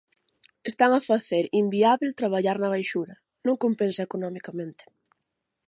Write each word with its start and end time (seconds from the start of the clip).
Están 0.71 0.91
a 0.95 1.01
facer 1.09 1.43
inviábel 1.61 2.17
traballar 2.19 2.57
na 2.59 2.71
baixura, 2.75 3.15
non 3.45 3.61
compensa 3.63 4.01
economicamente. 4.07 4.83